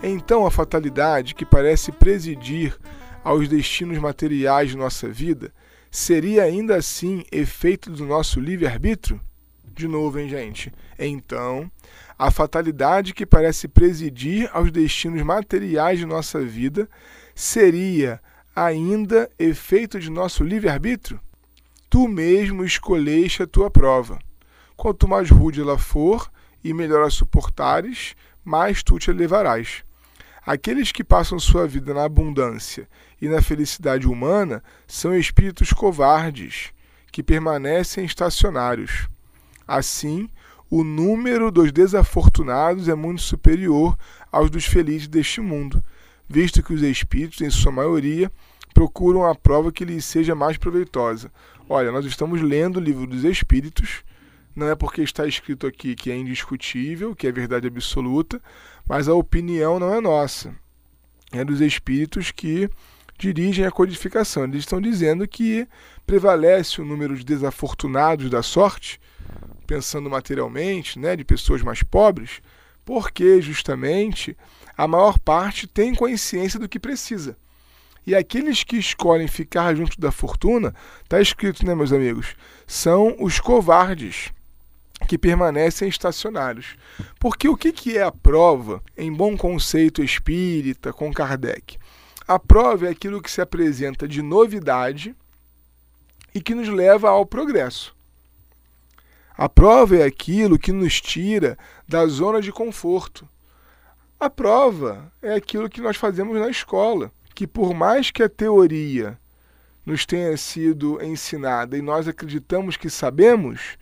Então 0.00 0.46
a 0.46 0.50
fatalidade 0.50 1.34
que 1.34 1.44
parece 1.44 1.90
presidir 1.90 2.78
aos 3.24 3.48
destinos 3.48 3.98
materiais 3.98 4.70
de 4.70 4.76
nossa 4.76 5.08
vida 5.08 5.52
seria 5.90 6.44
ainda 6.44 6.76
assim 6.76 7.24
efeito 7.32 7.90
do 7.90 8.06
nosso 8.06 8.38
livre-arbítrio? 8.38 9.20
De 9.82 9.88
novo, 9.88 10.20
hein, 10.20 10.28
gente? 10.28 10.72
Então, 10.96 11.68
a 12.16 12.30
fatalidade 12.30 13.12
que 13.12 13.26
parece 13.26 13.66
presidir 13.66 14.48
aos 14.52 14.70
destinos 14.70 15.20
materiais 15.22 15.98
de 15.98 16.06
nossa 16.06 16.38
vida 16.40 16.88
seria 17.34 18.20
ainda 18.54 19.28
efeito 19.36 19.98
de 19.98 20.08
nosso 20.08 20.44
livre-arbítrio? 20.44 21.18
Tu 21.90 22.06
mesmo 22.06 22.64
escolheste 22.64 23.42
a 23.42 23.46
tua 23.48 23.72
prova. 23.72 24.20
Quanto 24.76 25.08
mais 25.08 25.28
rude 25.30 25.60
ela 25.60 25.76
for 25.76 26.30
e 26.62 26.72
melhor 26.72 27.04
a 27.04 27.10
suportares, 27.10 28.14
mais 28.44 28.84
tu 28.84 29.00
te 29.00 29.10
elevarás. 29.10 29.82
Aqueles 30.46 30.92
que 30.92 31.02
passam 31.02 31.40
sua 31.40 31.66
vida 31.66 31.92
na 31.92 32.04
abundância 32.04 32.88
e 33.20 33.26
na 33.26 33.42
felicidade 33.42 34.06
humana 34.06 34.62
são 34.86 35.12
espíritos 35.12 35.72
covardes, 35.72 36.70
que 37.10 37.20
permanecem 37.20 38.04
estacionários. 38.04 39.08
Assim, 39.66 40.28
o 40.70 40.82
número 40.82 41.50
dos 41.50 41.70
desafortunados 41.70 42.88
é 42.88 42.94
muito 42.94 43.20
superior 43.20 43.96
aos 44.30 44.50
dos 44.50 44.64
felizes 44.64 45.06
deste 45.06 45.40
mundo, 45.40 45.82
visto 46.28 46.62
que 46.62 46.72
os 46.72 46.82
espíritos, 46.82 47.40
em 47.42 47.50
sua 47.50 47.70
maioria, 47.70 48.32
procuram 48.72 49.24
a 49.24 49.34
prova 49.34 49.70
que 49.70 49.84
lhes 49.84 50.04
seja 50.04 50.34
mais 50.34 50.56
proveitosa. 50.56 51.30
Olha, 51.68 51.92
nós 51.92 52.04
estamos 52.04 52.40
lendo 52.40 52.78
o 52.78 52.80
livro 52.80 53.06
dos 53.06 53.24
Espíritos, 53.24 54.02
não 54.54 54.68
é 54.68 54.74
porque 54.74 55.02
está 55.02 55.26
escrito 55.26 55.66
aqui 55.66 55.94
que 55.94 56.10
é 56.10 56.16
indiscutível, 56.16 57.14
que 57.14 57.26
é 57.26 57.32
verdade 57.32 57.66
absoluta, 57.66 58.40
mas 58.88 59.08
a 59.08 59.14
opinião 59.14 59.78
não 59.78 59.94
é 59.94 60.00
nossa. 60.00 60.54
É 61.32 61.44
dos 61.44 61.60
Espíritos 61.60 62.30
que 62.30 62.68
dirigem 63.18 63.64
a 63.64 63.70
codificação. 63.70 64.44
Eles 64.44 64.60
estão 64.60 64.80
dizendo 64.80 65.26
que 65.28 65.66
prevalece 66.06 66.80
o 66.80 66.84
número 66.84 67.14
de 67.14 67.24
desafortunados 67.24 68.28
da 68.28 68.42
sorte 68.42 69.00
pensando 69.72 70.10
materialmente, 70.10 70.98
né, 70.98 71.16
de 71.16 71.24
pessoas 71.24 71.62
mais 71.62 71.82
pobres, 71.82 72.42
porque 72.84 73.40
justamente 73.40 74.36
a 74.76 74.86
maior 74.86 75.18
parte 75.18 75.66
tem 75.66 75.94
consciência 75.94 76.60
do 76.60 76.68
que 76.68 76.78
precisa. 76.78 77.38
E 78.06 78.14
aqueles 78.14 78.62
que 78.64 78.76
escolhem 78.76 79.28
ficar 79.28 79.74
junto 79.74 79.98
da 79.98 80.12
fortuna, 80.12 80.74
está 81.02 81.22
escrito, 81.22 81.64
né, 81.64 81.74
meus 81.74 81.90
amigos, 81.90 82.36
são 82.66 83.16
os 83.18 83.40
covardes 83.40 84.30
que 85.08 85.16
permanecem 85.16 85.88
estacionários. 85.88 86.76
Porque 87.18 87.48
o 87.48 87.56
que, 87.56 87.72
que 87.72 87.96
é 87.96 88.02
a 88.02 88.12
prova, 88.12 88.82
em 88.94 89.10
bom 89.10 89.38
conceito 89.38 90.02
espírita, 90.02 90.92
com 90.92 91.10
Kardec? 91.14 91.78
A 92.28 92.38
prova 92.38 92.88
é 92.88 92.90
aquilo 92.90 93.22
que 93.22 93.30
se 93.30 93.40
apresenta 93.40 94.06
de 94.06 94.20
novidade 94.20 95.16
e 96.34 96.42
que 96.42 96.54
nos 96.54 96.68
leva 96.68 97.08
ao 97.08 97.24
progresso. 97.24 97.94
A 99.36 99.48
prova 99.48 99.96
é 99.96 100.04
aquilo 100.04 100.58
que 100.58 100.72
nos 100.72 101.00
tira 101.00 101.56
da 101.88 102.06
zona 102.06 102.40
de 102.40 102.52
conforto. 102.52 103.28
A 104.20 104.28
prova 104.28 105.10
é 105.22 105.34
aquilo 105.34 105.70
que 105.70 105.80
nós 105.80 105.96
fazemos 105.96 106.38
na 106.38 106.48
escola, 106.48 107.10
que 107.34 107.46
por 107.46 107.74
mais 107.74 108.10
que 108.10 108.22
a 108.22 108.28
teoria 108.28 109.18
nos 109.84 110.06
tenha 110.06 110.36
sido 110.36 111.02
ensinada 111.02 111.76
e 111.76 111.82
nós 111.82 112.06
acreditamos 112.06 112.76
que 112.76 112.90
sabemos, 112.90 113.76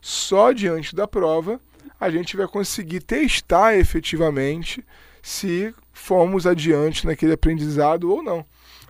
só 0.00 0.52
diante 0.52 0.94
da 0.94 1.06
prova 1.06 1.60
a 1.98 2.10
gente 2.10 2.36
vai 2.36 2.46
conseguir 2.46 3.00
testar 3.00 3.74
efetivamente 3.74 4.84
se 5.22 5.74
fomos 5.92 6.46
adiante 6.46 7.06
naquele 7.06 7.32
aprendizado 7.32 8.10
ou 8.10 8.22
não. 8.22 8.44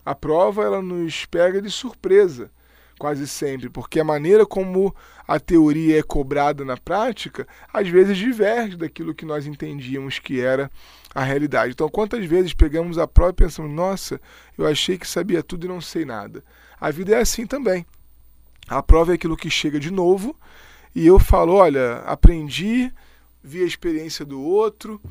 A 0.05 0.13
prova 0.13 0.63
ela 0.63 0.81
nos 0.81 1.25
pega 1.25 1.61
de 1.61 1.71
surpresa 1.71 2.51
quase 2.97 3.27
sempre, 3.27 3.69
porque 3.69 3.99
a 3.99 4.03
maneira 4.03 4.45
como 4.45 4.95
a 5.27 5.39
teoria 5.39 5.99
é 5.99 6.03
cobrada 6.03 6.65
na 6.65 6.77
prática, 6.77 7.47
às 7.71 7.87
vezes 7.87 8.17
diverge 8.17 8.75
daquilo 8.75 9.13
que 9.13 9.25
nós 9.25 9.45
entendíamos 9.45 10.19
que 10.19 10.41
era 10.41 10.71
a 11.13 11.23
realidade. 11.23 11.73
Então, 11.73 11.89
quantas 11.89 12.25
vezes 12.25 12.53
pegamos 12.53 12.97
a 12.97 13.07
prova 13.07 13.31
e 13.31 13.35
pensamos, 13.35 13.71
nossa, 13.71 14.19
eu 14.57 14.65
achei 14.65 14.97
que 14.97 15.07
sabia 15.07 15.43
tudo 15.43 15.65
e 15.65 15.69
não 15.69 15.81
sei 15.81 16.05
nada. 16.05 16.43
A 16.79 16.91
vida 16.91 17.15
é 17.15 17.19
assim 17.19 17.45
também. 17.45 17.85
A 18.67 18.83
prova 18.83 19.11
é 19.11 19.15
aquilo 19.15 19.37
que 19.37 19.49
chega 19.49 19.79
de 19.79 19.91
novo 19.91 20.35
e 20.93 21.05
eu 21.05 21.19
falo, 21.19 21.53
olha, 21.53 21.97
aprendi, 22.05 22.91
vi 23.43 23.63
a 23.63 23.67
experiência 23.67 24.25
do 24.25 24.41
outro, 24.41 25.01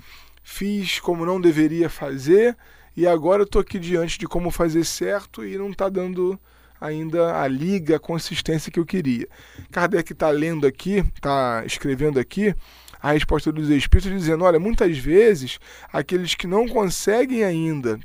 fiz 0.42 1.00
como 1.00 1.24
não 1.24 1.40
deveria 1.40 1.88
fazer 1.88 2.56
e 2.96 3.06
agora 3.06 3.42
estou 3.42 3.60
aqui 3.60 3.78
diante 3.78 4.18
de 4.18 4.26
como 4.26 4.50
fazer 4.50 4.84
certo 4.84 5.44
e 5.44 5.58
não 5.58 5.70
está 5.70 5.88
dando 5.88 6.38
ainda 6.80 7.40
a 7.40 7.46
liga, 7.48 7.96
a 7.96 8.00
consistência 8.00 8.70
que 8.70 8.78
eu 8.78 8.86
queria. 8.86 9.26
Kardec 9.70 10.12
está 10.12 10.30
lendo 10.30 10.66
aqui, 10.66 11.04
está 11.14 11.62
escrevendo 11.64 12.18
aqui 12.18 12.54
a 13.00 13.12
resposta 13.12 13.52
dos 13.52 13.68
Espíritos, 13.70 14.12
dizendo: 14.12 14.44
olha, 14.44 14.58
muitas 14.58 14.96
vezes 14.98 15.58
aqueles 15.92 16.34
que 16.34 16.46
não 16.46 16.66
conseguem 16.66 17.44
ainda 17.44 17.98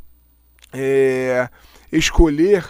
é, 0.73 1.49
escolher 1.91 2.65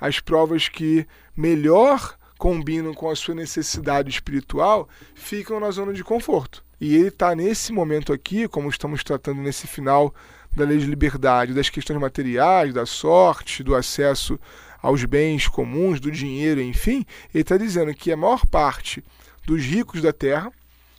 as 0.00 0.20
provas 0.20 0.68
que 0.68 1.06
melhor 1.36 2.16
combinam 2.38 2.94
com 2.94 3.10
a 3.10 3.16
sua 3.16 3.34
necessidade 3.34 4.08
espiritual 4.08 4.88
ficam 5.14 5.60
na 5.60 5.70
zona 5.70 5.92
de 5.92 6.02
conforto. 6.02 6.64
E 6.80 6.94
ele 6.94 7.08
está 7.08 7.34
nesse 7.34 7.72
momento 7.72 8.12
aqui, 8.12 8.48
como 8.48 8.70
estamos 8.70 9.04
tratando 9.04 9.42
nesse 9.42 9.66
final 9.66 10.14
da 10.56 10.64
lei 10.64 10.78
de 10.78 10.86
liberdade, 10.86 11.52
das 11.52 11.68
questões 11.68 12.00
materiais, 12.00 12.72
da 12.72 12.86
sorte, 12.86 13.62
do 13.62 13.74
acesso 13.74 14.40
aos 14.82 15.04
bens 15.04 15.46
comuns, 15.48 16.00
do 16.00 16.10
dinheiro, 16.10 16.60
enfim, 16.60 17.04
ele 17.34 17.42
está 17.42 17.56
dizendo 17.56 17.94
que 17.94 18.12
a 18.12 18.16
maior 18.16 18.46
parte 18.46 19.04
dos 19.46 19.62
ricos 19.62 20.02
da 20.02 20.12
terra, 20.12 20.52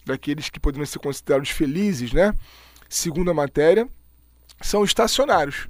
daqueles 0.05 0.49
que 0.49 0.59
poderiam 0.59 0.85
ser 0.85 0.99
considerados 0.99 1.49
felizes, 1.49 2.13
né, 2.13 2.33
segundo 2.89 3.31
a 3.31 3.33
matéria, 3.33 3.87
são 4.61 4.83
estacionários. 4.83 5.67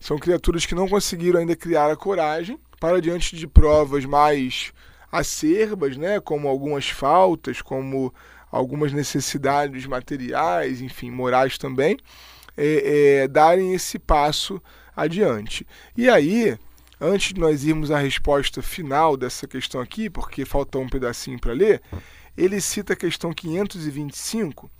São 0.00 0.18
criaturas 0.18 0.64
que 0.64 0.74
não 0.74 0.88
conseguiram 0.88 1.40
ainda 1.40 1.56
criar 1.56 1.90
a 1.90 1.96
coragem 1.96 2.58
para 2.78 3.00
diante 3.00 3.36
de 3.36 3.46
provas 3.46 4.04
mais 4.04 4.72
acerbas, 5.10 5.96
né, 5.96 6.20
como 6.20 6.48
algumas 6.48 6.88
faltas, 6.88 7.62
como 7.62 8.12
algumas 8.50 8.92
necessidades 8.92 9.86
materiais, 9.86 10.80
enfim, 10.80 11.10
morais 11.10 11.58
também, 11.58 11.98
é, 12.56 13.22
é, 13.22 13.28
darem 13.28 13.74
esse 13.74 13.98
passo 13.98 14.62
adiante. 14.96 15.66
E 15.96 16.08
aí, 16.08 16.58
antes 17.00 17.32
de 17.32 17.40
nós 17.40 17.64
irmos 17.64 17.90
à 17.90 17.98
resposta 17.98 18.62
final 18.62 19.16
dessa 19.16 19.46
questão 19.46 19.80
aqui, 19.80 20.10
porque 20.10 20.44
falta 20.44 20.78
um 20.78 20.88
pedacinho 20.88 21.38
para 21.38 21.52
ler, 21.52 21.82
ele 22.36 22.60
cita 22.60 22.92
a 22.92 22.96
questão 22.96 23.32
525, 23.32 24.70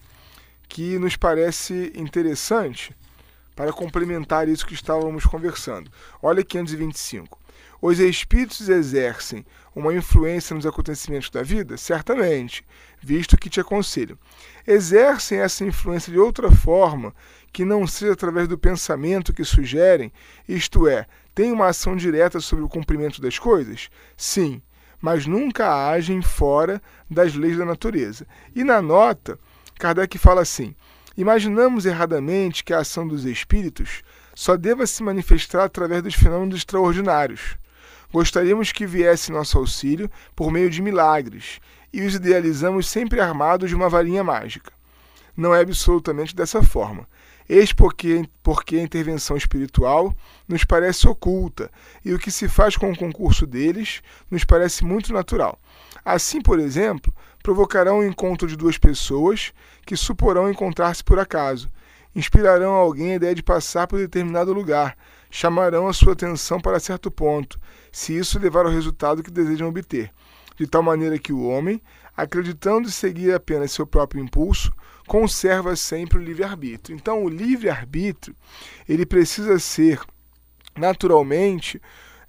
que 0.68 0.98
nos 0.98 1.16
parece 1.16 1.92
interessante 1.94 2.94
para 3.56 3.72
complementar 3.72 4.48
isso 4.48 4.66
que 4.66 4.74
estávamos 4.74 5.24
conversando. 5.24 5.90
Olha 6.22 6.44
525. 6.44 7.38
Os 7.80 8.00
espíritos 8.00 8.68
exercem 8.68 9.44
uma 9.74 9.94
influência 9.94 10.54
nos 10.54 10.66
acontecimentos 10.66 11.30
da 11.30 11.42
vida? 11.42 11.76
Certamente, 11.76 12.64
visto 13.00 13.36
que 13.36 13.48
te 13.48 13.60
aconselho. 13.60 14.18
Exercem 14.66 15.38
essa 15.38 15.64
influência 15.64 16.12
de 16.12 16.18
outra 16.18 16.50
forma 16.50 17.14
que 17.52 17.64
não 17.64 17.86
seja 17.86 18.12
através 18.12 18.48
do 18.48 18.58
pensamento 18.58 19.32
que 19.32 19.44
sugerem, 19.44 20.12
isto 20.48 20.88
é, 20.88 21.06
tem 21.38 21.52
uma 21.52 21.68
ação 21.68 21.94
direta 21.94 22.40
sobre 22.40 22.64
o 22.64 22.68
cumprimento 22.68 23.22
das 23.22 23.38
coisas? 23.38 23.90
Sim, 24.16 24.60
mas 25.00 25.24
nunca 25.24 25.88
agem 25.88 26.20
fora 26.20 26.82
das 27.08 27.32
leis 27.32 27.56
da 27.56 27.64
natureza. 27.64 28.26
E 28.56 28.64
na 28.64 28.82
nota, 28.82 29.38
Kardec 29.78 30.18
fala 30.18 30.40
assim: 30.40 30.74
Imaginamos 31.16 31.86
erradamente 31.86 32.64
que 32.64 32.74
a 32.74 32.80
ação 32.80 33.06
dos 33.06 33.24
espíritos 33.24 34.02
só 34.34 34.56
deva 34.56 34.84
se 34.84 35.00
manifestar 35.00 35.62
através 35.62 36.02
dos 36.02 36.14
fenômenos 36.14 36.56
extraordinários. 36.56 37.56
Gostaríamos 38.12 38.72
que 38.72 38.84
viesse 38.84 39.30
nosso 39.30 39.58
auxílio 39.58 40.10
por 40.34 40.50
meio 40.50 40.68
de 40.68 40.82
milagres 40.82 41.60
e 41.92 42.02
os 42.02 42.16
idealizamos 42.16 42.88
sempre 42.88 43.20
armados 43.20 43.68
de 43.68 43.76
uma 43.76 43.88
varinha 43.88 44.24
mágica. 44.24 44.72
Não 45.36 45.54
é 45.54 45.60
absolutamente 45.60 46.34
dessa 46.34 46.64
forma. 46.64 47.06
Eis 47.48 47.72
porque, 47.72 48.28
porque 48.42 48.76
a 48.76 48.82
intervenção 48.82 49.36
espiritual 49.36 50.14
nos 50.46 50.64
parece 50.64 51.08
oculta 51.08 51.70
e 52.04 52.12
o 52.12 52.18
que 52.18 52.30
se 52.30 52.46
faz 52.46 52.76
com 52.76 52.92
o 52.92 52.96
concurso 52.96 53.46
deles 53.46 54.02
nos 54.30 54.44
parece 54.44 54.84
muito 54.84 55.12
natural. 55.12 55.58
Assim, 56.04 56.42
por 56.42 56.58
exemplo, 56.58 57.12
provocarão 57.42 58.00
o 58.00 58.04
encontro 58.04 58.46
de 58.46 58.56
duas 58.56 58.76
pessoas 58.76 59.52
que 59.86 59.96
suporão 59.96 60.50
encontrar-se 60.50 61.02
por 61.02 61.18
acaso. 61.18 61.70
Inspirarão 62.14 62.74
a 62.74 62.78
alguém 62.78 63.12
a 63.12 63.16
ideia 63.16 63.34
de 63.34 63.42
passar 63.42 63.86
por 63.86 63.98
determinado 63.98 64.52
lugar, 64.52 64.96
chamarão 65.30 65.88
a 65.88 65.92
sua 65.92 66.12
atenção 66.12 66.60
para 66.60 66.80
certo 66.80 67.10
ponto, 67.10 67.58
se 67.90 68.16
isso 68.16 68.38
levar 68.38 68.66
ao 68.66 68.72
resultado 68.72 69.22
que 69.22 69.30
desejam 69.30 69.68
obter, 69.68 70.10
de 70.56 70.66
tal 70.66 70.82
maneira 70.82 71.18
que 71.18 71.32
o 71.32 71.46
homem, 71.46 71.80
acreditando 72.18 72.90
seguir 72.90 73.32
apenas 73.32 73.70
seu 73.70 73.86
próprio 73.86 74.20
impulso, 74.20 74.72
conserva 75.06 75.76
sempre 75.76 76.18
o 76.18 76.20
livre-arbítrio. 76.20 76.96
Então, 76.96 77.22
o 77.22 77.28
livre-arbítrio 77.28 78.34
ele 78.88 79.06
precisa 79.06 79.56
ser 79.60 80.00
naturalmente 80.76 81.80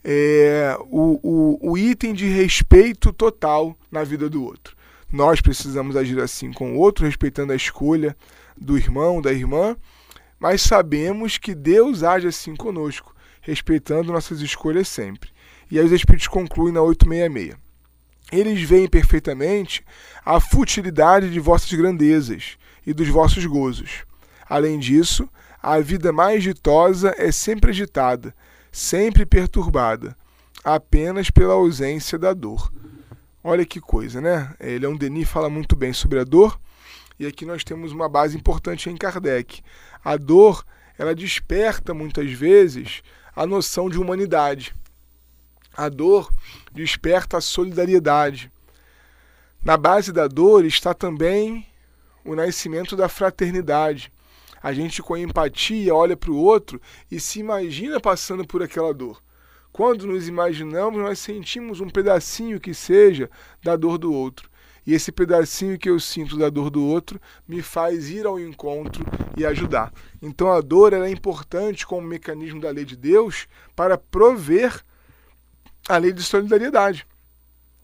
é, 0.03 0.77
o, 0.81 1.19
o, 1.23 1.71
o 1.71 1.77
item 1.77 2.13
de 2.13 2.27
respeito 2.27 3.11
total 3.11 3.75
na 3.91 4.03
vida 4.03 4.29
do 4.29 4.43
outro. 4.43 4.77
Nós 5.11 5.41
precisamos 5.41 5.95
agir 5.95 6.19
assim 6.19 6.53
com 6.53 6.75
o 6.75 6.77
outro, 6.77 7.07
respeitando 7.07 7.51
a 7.51 7.55
escolha 7.55 8.15
do 8.55 8.77
irmão, 8.77 9.19
da 9.19 9.33
irmã, 9.33 9.75
mas 10.39 10.61
sabemos 10.61 11.39
que 11.39 11.55
Deus 11.55 12.03
age 12.03 12.27
assim 12.27 12.55
conosco, 12.55 13.15
respeitando 13.41 14.13
nossas 14.13 14.39
escolhas 14.39 14.87
sempre. 14.87 15.31
E 15.71 15.79
aí 15.79 15.85
os 15.85 15.91
Espíritos 15.91 16.27
concluem 16.27 16.71
na 16.75 16.81
866. 16.83 17.68
Eles 18.31 18.61
veem 18.61 18.87
perfeitamente 18.87 19.83
a 20.23 20.39
futilidade 20.39 21.31
de 21.31 21.39
vossas 21.39 21.71
grandezas 21.73 22.57
e 22.85 22.93
dos 22.93 23.07
vossos 23.07 23.45
gozos. 23.45 24.03
Além 24.47 24.79
disso, 24.79 25.27
a 25.61 25.79
vida 25.79 26.13
mais 26.13 26.43
ditosa 26.43 27.13
é 27.17 27.31
sempre 27.31 27.71
agitada, 27.71 28.33
sempre 28.71 29.25
perturbada, 29.25 30.15
apenas 30.63 31.29
pela 31.29 31.53
ausência 31.53 32.17
da 32.17 32.33
dor. 32.33 32.71
Olha 33.43 33.65
que 33.65 33.79
coisa, 33.79 34.21
né? 34.21 34.53
Leon 34.59 34.95
Denis 34.95 35.29
fala 35.29 35.49
muito 35.49 35.75
bem 35.75 35.93
sobre 35.93 36.19
a 36.19 36.23
dor, 36.23 36.59
e 37.19 37.25
aqui 37.25 37.45
nós 37.45 37.63
temos 37.63 37.91
uma 37.91 38.07
base 38.07 38.37
importante 38.37 38.89
em 38.89 38.95
Kardec. 38.95 39.61
A 40.03 40.15
dor, 40.15 40.65
ela 40.97 41.15
desperta 41.15 41.93
muitas 41.93 42.31
vezes 42.31 43.01
a 43.35 43.45
noção 43.45 43.89
de 43.89 43.99
humanidade. 43.99 44.73
A 45.79 45.87
dor 45.87 46.29
desperta 46.73 47.37
a 47.37 47.41
solidariedade. 47.41 48.51
Na 49.63 49.77
base 49.77 50.11
da 50.11 50.27
dor 50.27 50.65
está 50.65 50.93
também 50.93 51.65
o 52.25 52.35
nascimento 52.35 52.97
da 52.97 53.07
fraternidade. 53.07 54.11
A 54.61 54.73
gente, 54.73 55.01
com 55.01 55.15
empatia, 55.15 55.95
olha 55.95 56.17
para 56.17 56.31
o 56.31 56.35
outro 56.35 56.81
e 57.09 57.17
se 57.17 57.39
imagina 57.39 57.97
passando 57.97 58.45
por 58.45 58.61
aquela 58.61 58.93
dor. 58.93 59.23
Quando 59.71 60.05
nos 60.05 60.27
imaginamos, 60.27 61.01
nós 61.01 61.17
sentimos 61.17 61.79
um 61.79 61.89
pedacinho 61.89 62.59
que 62.59 62.73
seja 62.73 63.29
da 63.63 63.77
dor 63.77 63.97
do 63.97 64.13
outro. 64.13 64.49
E 64.85 64.93
esse 64.93 65.13
pedacinho 65.13 65.79
que 65.79 65.89
eu 65.89 65.97
sinto 65.97 66.37
da 66.37 66.49
dor 66.49 66.69
do 66.69 66.83
outro 66.83 67.21
me 67.47 67.61
faz 67.61 68.09
ir 68.09 68.25
ao 68.25 68.37
encontro 68.37 69.05
e 69.37 69.45
ajudar. 69.45 69.93
Então 70.21 70.51
a 70.51 70.59
dor 70.59 70.91
é 70.91 71.09
importante 71.09 71.87
como 71.87 72.05
mecanismo 72.05 72.59
da 72.59 72.69
lei 72.69 72.83
de 72.83 72.97
Deus 72.97 73.47
para 73.77 73.97
prover 73.97 74.83
a 75.89 75.97
lei 75.97 76.13
de 76.13 76.21
solidariedade. 76.21 77.05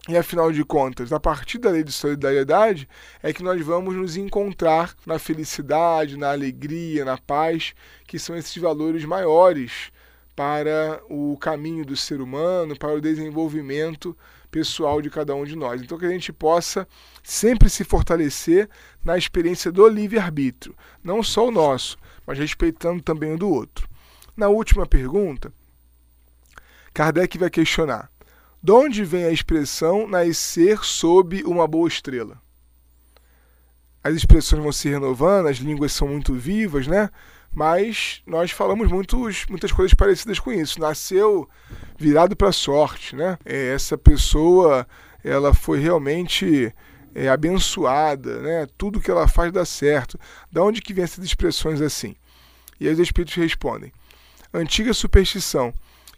E 0.07 0.15
afinal 0.15 0.51
de 0.51 0.63
contas, 0.63 1.11
a 1.11 1.19
partir 1.19 1.57
da 1.57 1.71
lei 1.71 1.83
de 1.83 1.91
solidariedade 1.91 2.87
é 3.23 3.33
que 3.33 3.41
nós 3.41 3.59
vamos 3.65 3.95
nos 3.95 4.15
encontrar 4.15 4.93
na 5.03 5.17
felicidade, 5.17 6.15
na 6.15 6.31
alegria, 6.31 7.03
na 7.03 7.17
paz, 7.17 7.73
que 8.05 8.19
são 8.19 8.37
esses 8.37 8.55
valores 8.55 9.03
maiores 9.03 9.91
para 10.35 11.01
o 11.09 11.35
caminho 11.37 11.83
do 11.83 11.97
ser 11.97 12.21
humano, 12.21 12.77
para 12.77 12.93
o 12.93 13.01
desenvolvimento 13.01 14.15
pessoal 14.51 15.01
de 15.01 15.09
cada 15.09 15.33
um 15.33 15.43
de 15.43 15.55
nós. 15.55 15.81
Então, 15.81 15.97
que 15.97 16.05
a 16.05 16.09
gente 16.09 16.31
possa 16.31 16.87
sempre 17.23 17.67
se 17.67 17.83
fortalecer 17.83 18.69
na 19.03 19.17
experiência 19.17 19.71
do 19.71 19.87
livre-arbítrio, 19.87 20.75
não 21.03 21.23
só 21.23 21.47
o 21.47 21.51
nosso, 21.51 21.97
mas 22.27 22.37
respeitando 22.37 23.01
também 23.01 23.33
o 23.33 23.37
do 23.39 23.49
outro. 23.49 23.89
Na 24.37 24.49
última 24.49 24.85
pergunta, 24.85 25.51
Kardec 26.95 27.37
vai 27.37 27.49
questionar 27.49 28.09
de 28.63 28.71
onde 28.71 29.03
vem 29.03 29.25
a 29.25 29.31
expressão 29.31 30.07
nascer 30.07 30.79
sob 30.83 31.43
uma 31.43 31.67
boa 31.67 31.89
estrela? 31.89 32.41
As 34.01 34.15
expressões 34.15 34.63
vão 34.63 34.71
se 34.71 34.89
renovando, 34.89 35.47
as 35.47 35.57
línguas 35.57 35.91
são 35.91 36.07
muito 36.07 36.33
vivas, 36.33 36.87
né? 36.87 37.09
Mas 37.53 38.23
nós 38.25 38.51
falamos 38.51 38.89
muitos, 38.89 39.45
muitas 39.47 39.73
coisas 39.73 39.93
parecidas 39.93 40.39
com 40.39 40.53
isso. 40.53 40.79
Nasceu 40.79 41.49
virado 41.97 42.33
para 42.33 42.47
a 42.47 42.53
sorte, 42.53 43.15
né? 43.15 43.37
É, 43.43 43.73
essa 43.73 43.97
pessoa, 43.97 44.87
ela 45.21 45.53
foi 45.53 45.79
realmente 45.79 46.73
é, 47.13 47.27
abençoada, 47.27 48.39
né? 48.39 48.67
Tudo 48.77 49.01
que 49.01 49.11
ela 49.11 49.27
faz 49.27 49.51
dá 49.51 49.65
certo. 49.65 50.17
Da 50.49 50.63
onde 50.63 50.81
que 50.81 50.93
vem 50.93 51.03
essas 51.03 51.25
expressões 51.25 51.81
assim? 51.81 52.15
E 52.79 52.87
aí 52.87 52.93
os 52.93 52.99
espíritos 52.99 53.35
respondem: 53.35 53.91
antiga 54.53 54.93
superstição 54.93 55.73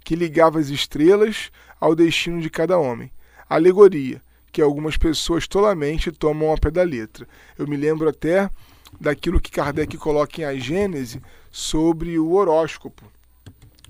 que 0.07 0.15
ligava 0.15 0.57
as 0.57 0.69
estrelas 0.69 1.51
ao 1.81 1.93
destino 1.93 2.41
de 2.41 2.49
cada 2.49 2.77
homem. 2.77 3.11
Alegoria, 3.49 4.21
que 4.53 4.61
algumas 4.61 4.95
pessoas 4.95 5.49
tolamente 5.49 6.13
tomam 6.13 6.47
ao 6.47 6.57
pé 6.57 6.71
da 6.71 6.81
letra. 6.81 7.27
Eu 7.57 7.67
me 7.67 7.75
lembro 7.75 8.07
até 8.07 8.49
daquilo 9.01 9.41
que 9.41 9.51
Kardec 9.51 9.97
coloca 9.97 10.39
em 10.39 10.45
A 10.45 10.55
Gênese 10.55 11.21
sobre 11.51 12.17
o 12.17 12.31
horóscopo. 12.31 13.03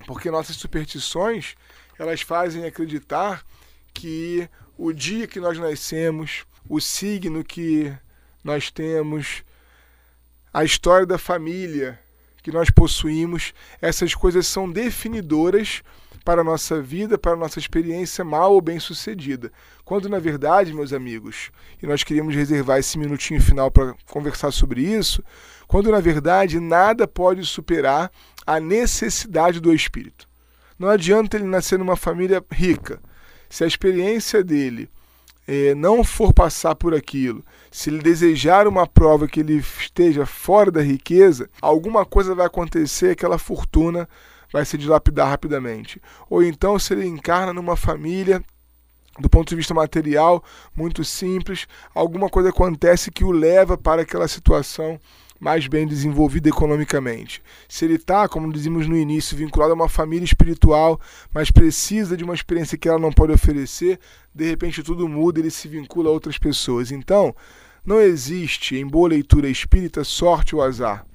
Porque 0.08 0.32
nossas 0.32 0.56
superstições, 0.56 1.54
elas 2.00 2.22
fazem 2.22 2.66
acreditar 2.66 3.46
que 3.94 4.50
o 4.76 4.92
dia 4.92 5.28
que 5.28 5.40
nós 5.40 5.60
nascemos, 5.60 6.46
o 6.68 6.82
signo 6.82 7.44
que 7.44 7.94
nós 8.44 8.72
temos, 8.72 9.44
a 10.52 10.64
história 10.64 11.06
da 11.06 11.20
família 11.20 12.00
que 12.48 12.54
nós 12.54 12.70
possuímos, 12.70 13.54
essas 13.82 14.16
coisas 14.16 14.48
são 14.48 14.72
definidoras 14.72 15.84
para 16.24 16.40
a 16.40 16.44
nossa 16.46 16.82
vida, 16.82 17.18
para 17.18 17.34
a 17.34 17.36
nossa 17.36 17.60
experiência 17.60 18.24
mal 18.24 18.54
ou 18.54 18.62
bem 18.62 18.80
sucedida. 18.80 19.52
Quando, 19.84 20.08
na 20.08 20.18
verdade, 20.18 20.74
meus 20.74 20.94
amigos, 20.94 21.52
e 21.84 21.86
nós 21.86 22.06
queríamos 22.06 22.34
reservar 22.34 22.80
esse 22.80 22.98
minutinho 22.98 23.42
final 23.42 23.70
para 23.70 23.94
conversar 24.06 24.52
sobre 24.52 24.82
isso, 24.82 25.22
quando, 25.68 25.92
na 25.92 26.00
verdade, 26.00 26.58
nada 26.58 27.06
pode 27.06 27.46
superar 27.46 28.10
a 28.46 28.62
necessidade 28.62 29.60
do 29.60 29.74
espírito. 29.74 30.26
Não 30.80 30.88
adianta 30.88 31.36
ele 31.36 31.44
nascer 31.44 31.78
numa 31.78 31.98
família 31.98 32.42
rica. 32.50 33.02
Se 33.50 33.66
a 33.66 33.68
experiência 33.68 34.42
dele 34.42 34.88
eh, 35.48 35.74
não 35.74 36.04
for 36.04 36.34
passar 36.34 36.76
por 36.76 36.94
aquilo, 36.94 37.44
se 37.72 37.90
ele 37.90 38.00
desejar 38.00 38.68
uma 38.68 38.86
prova 38.86 39.28
que 39.28 39.40
ele 39.40 39.56
esteja 39.56 40.26
fora 40.26 40.70
da 40.70 40.82
riqueza, 40.82 41.50
alguma 41.62 42.06
coisa 42.06 42.36
vai 42.36 42.46
acontecer, 42.46 43.12
aquela 43.12 43.38
fortuna 43.38 44.08
vai 44.52 44.66
se 44.66 44.78
dilapidar 44.78 45.30
rapidamente. 45.30 46.02
Ou 46.30 46.44
então, 46.44 46.78
se 46.78 46.94
ele 46.94 47.06
encarna 47.06 47.54
numa 47.54 47.76
família 47.76 48.44
do 49.20 49.30
ponto 49.30 49.50
de 49.50 49.56
vista 49.56 49.74
material, 49.74 50.44
muito 50.76 51.04
simples, 51.04 51.68
alguma 51.94 52.30
coisa 52.30 52.50
acontece 52.50 53.10
que 53.10 53.24
o 53.24 53.32
leva 53.32 53.78
para 53.78 54.04
aquela 54.04 54.28
situação 54.28 55.00
mais 55.40 55.68
bem 55.68 55.88
desenvolvida 55.88 56.50
economicamente. 56.50 57.42
Se 57.68 57.86
ele 57.86 57.96
está, 57.96 58.28
como 58.28 58.52
dizíamos 58.52 58.88
no 58.88 58.98
início, 58.98 59.38
vinculado 59.38 59.72
a 59.72 59.76
uma 59.76 59.90
família 59.90 60.26
espiritual, 60.26 61.00
mas 61.34 61.52
precisa 61.52 62.18
de 62.18 62.24
uma 62.24 62.34
experiência 62.34 62.78
que 62.78 62.90
ela 62.90 63.00
não 63.00 63.12
pode 63.12 63.34
oferecer, 63.34 64.00
de 64.34 64.46
repente 64.46 64.84
tudo 64.84 65.08
muda 65.08 65.40
ele 65.40 65.52
se 65.52 65.68
vincula 65.68 66.10
a 66.10 66.14
outras 66.14 66.38
pessoas. 66.38 66.92
Então, 66.92 67.36
não 67.86 68.02
existe 68.02 68.76
em 68.76 68.86
boa 68.86 69.10
leitura 69.10 69.50
espírita 69.50 70.04
sorte 70.04 70.56
ou 70.56 70.62
azar. 70.62 71.06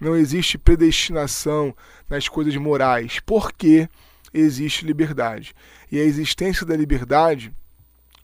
Não 0.00 0.14
existe 0.14 0.58
predestinação 0.58 1.74
nas 2.08 2.28
coisas 2.28 2.54
morais, 2.56 3.20
porque 3.24 3.88
existe 4.32 4.84
liberdade. 4.84 5.54
E 5.90 5.98
a 5.98 6.04
existência 6.04 6.66
da 6.66 6.76
liberdade, 6.76 7.52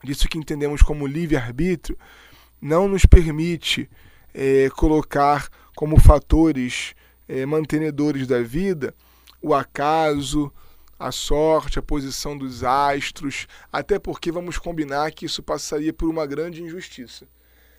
disso 0.05 0.29
que 0.29 0.39
entendemos 0.39 0.83
como 0.83 1.07
livre-arbítrio, 1.07 1.97
não 2.61 2.87
nos 2.87 3.07
permite 3.07 3.89
é, 4.35 4.69
colocar 4.71 5.49
como 5.75 5.99
fatores 5.99 6.95
é, 7.29 7.47
mantenedores 7.47 8.27
da 8.27 8.43
vida 8.43 8.95
o 9.43 9.55
acaso, 9.55 10.53
a 10.99 11.11
sorte, 11.11 11.79
a 11.79 11.83
posição 11.83 12.37
dos 12.37 12.63
astros, 12.63 13.47
até 13.73 13.99
porque 13.99 14.31
vamos 14.31 14.59
combinar 14.59 15.13
que 15.13 15.25
isso 15.25 15.43
passaria 15.43 15.93
por 15.93 16.09
uma 16.09 16.27
grande 16.27 16.63
injustiça. 16.63 17.27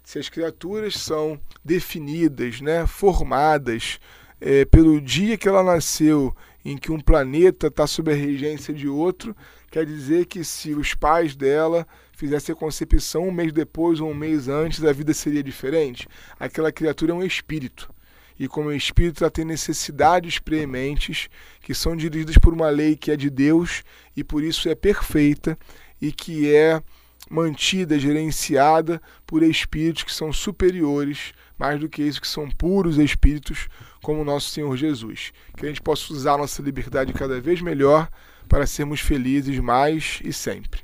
se 0.03 0.17
as 0.17 0.27
criaturas 0.27 0.95
são 0.95 1.39
definidas, 1.63 2.59
né, 2.59 2.87
formadas 2.87 3.99
é, 4.39 4.65
pelo 4.65 4.99
dia 4.99 5.37
que 5.37 5.47
ela 5.47 5.61
nasceu, 5.61 6.35
em 6.65 6.75
que 6.75 6.91
um 6.91 6.99
planeta 6.99 7.67
está 7.67 7.85
sob 7.85 8.11
a 8.11 8.15
regência 8.15 8.73
de 8.73 8.87
outro, 8.87 9.35
quer 9.71 9.85
dizer 9.85 10.25
que 10.25 10.43
se 10.43 10.75
os 10.75 10.93
pais 10.93 11.33
dela 11.33 11.87
fizessem 12.11 12.53
a 12.53 12.55
concepção 12.55 13.29
um 13.29 13.31
mês 13.31 13.53
depois 13.53 14.01
ou 14.01 14.11
um 14.11 14.13
mês 14.13 14.49
antes, 14.49 14.83
a 14.83 14.91
vida 14.91 15.13
seria 15.13 15.41
diferente? 15.41 16.07
Aquela 16.37 16.71
criatura 16.71 17.13
é 17.13 17.15
um 17.15 17.23
espírito. 17.23 17.89
E 18.37 18.47
como 18.47 18.71
espírito 18.71 19.23
ela 19.23 19.31
tem 19.31 19.45
necessidades 19.45 20.39
prementes 20.39 21.29
que 21.61 21.73
são 21.73 21.95
dirigidas 21.95 22.37
por 22.37 22.53
uma 22.53 22.69
lei 22.69 22.97
que 22.97 23.11
é 23.11 23.15
de 23.15 23.29
Deus 23.29 23.83
e 24.15 24.23
por 24.23 24.43
isso 24.43 24.67
é 24.67 24.75
perfeita 24.75 25.57
e 26.01 26.11
que 26.11 26.53
é 26.53 26.81
mantida, 27.29 27.97
gerenciada 27.97 29.01
por 29.25 29.41
espíritos 29.41 30.03
que 30.03 30.13
são 30.13 30.33
superiores, 30.33 31.33
mais 31.57 31.79
do 31.79 31.87
que 31.87 32.01
isso, 32.01 32.19
que 32.19 32.27
são 32.27 32.49
puros 32.49 32.97
espíritos, 32.97 33.69
como 34.01 34.21
o 34.21 34.25
nosso 34.25 34.49
Senhor 34.49 34.75
Jesus. 34.75 35.31
Que 35.55 35.65
a 35.65 35.69
gente 35.69 35.81
possa 35.81 36.11
usar 36.11 36.37
nossa 36.37 36.61
liberdade 36.61 37.13
cada 37.13 37.39
vez 37.39 37.61
melhor 37.61 38.09
para 38.51 38.67
sermos 38.67 38.99
felizes 38.99 39.57
mais 39.59 40.19
e 40.25 40.33
sempre. 40.33 40.81